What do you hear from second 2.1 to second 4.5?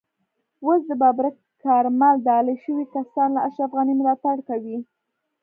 ډالۍ شوي کسان له اشرف غني ملاتړ